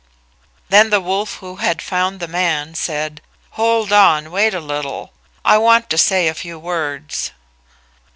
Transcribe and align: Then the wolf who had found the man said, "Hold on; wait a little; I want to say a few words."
Then 0.69 0.89
the 0.89 0.99
wolf 0.99 1.35
who 1.35 1.57
had 1.57 1.79
found 1.79 2.19
the 2.19 2.27
man 2.27 2.73
said, 2.73 3.21
"Hold 3.51 3.93
on; 3.93 4.31
wait 4.31 4.55
a 4.55 4.59
little; 4.59 5.13
I 5.45 5.59
want 5.59 5.91
to 5.91 5.97
say 5.99 6.27
a 6.27 6.33
few 6.33 6.57
words." 6.57 7.29